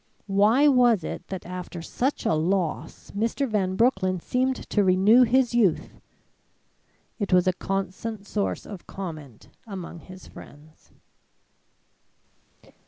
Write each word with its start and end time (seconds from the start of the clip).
Why 0.25 0.67
was 0.67 1.03
it 1.03 1.27
that 1.27 1.45
after 1.45 1.83
such 1.83 2.25
a 2.25 2.33
loss 2.33 3.11
Mr. 3.11 3.47
Van 3.47 3.75
Broecklyn 3.75 4.19
seemed 4.19 4.55
to 4.71 4.83
renew 4.83 5.21
his 5.21 5.53
youth? 5.53 6.01
It 7.19 7.31
was 7.31 7.45
a 7.47 7.53
constant 7.53 8.25
source 8.25 8.65
of 8.65 8.87
comment 8.87 9.49
among 9.67 9.99
his 9.99 10.25
friends. 10.25 10.91